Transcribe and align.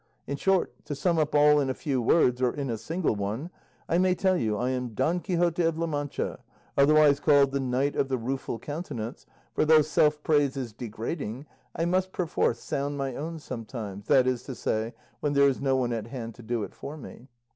In 0.25 0.35
short, 0.35 0.73
to 0.85 0.95
sum 0.95 1.19
up 1.19 1.35
all 1.35 1.59
in 1.59 1.69
a 1.69 1.75
few 1.75 2.01
words, 2.01 2.41
or 2.41 2.51
in 2.51 2.71
a 2.71 2.77
single 2.79 3.15
one, 3.15 3.51
I 3.87 3.99
may 3.99 4.15
tell 4.15 4.35
you 4.35 4.57
I 4.57 4.71
am 4.71 4.95
Don 4.95 5.19
Quixote 5.19 5.61
of 5.61 5.77
La 5.77 5.85
Mancha, 5.85 6.39
otherwise 6.75 7.19
called 7.19 7.51
'The 7.51 7.59
Knight 7.59 7.95
of 7.95 8.09
the 8.09 8.17
Rueful 8.17 8.57
Countenance;' 8.57 9.27
for 9.53 9.63
though 9.63 9.83
self 9.83 10.23
praise 10.23 10.57
is 10.57 10.73
degrading, 10.73 11.45
I 11.75 11.85
must 11.85 12.13
perforce 12.13 12.57
sound 12.57 12.97
my 12.97 13.15
own 13.15 13.37
sometimes, 13.37 14.07
that 14.07 14.25
is 14.25 14.41
to 14.45 14.55
say, 14.55 14.95
when 15.19 15.33
there 15.33 15.47
is 15.47 15.61
no 15.61 15.75
one 15.75 15.93
at 15.93 16.07
hand 16.07 16.33
to 16.33 16.41
do 16.41 16.63
it 16.63 16.73
for 16.73 16.97
me. 16.97 17.27